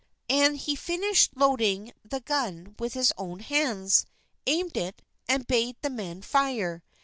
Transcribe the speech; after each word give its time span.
And 0.29 0.57
he 0.57 0.75
finished 0.75 1.37
loading 1.37 1.91
the 2.03 2.21
gun 2.21 2.75
with 2.79 2.93
his 2.95 3.13
own 3.19 3.39
hands, 3.39 4.07
aimed 4.47 4.75
it, 4.75 5.03
and 5.29 5.45
bade 5.45 5.77
the 5.83 5.91
men 5.91 6.23
fire. 6.23 6.81